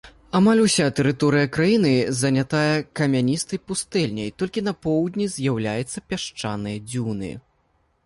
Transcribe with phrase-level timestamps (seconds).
[0.37, 1.91] Амаль уся тэрыторыя краіны
[2.21, 7.33] занятая камяністай пустэльняй, толькі на поўдні з'яўляюцца пясчаныя дзюны.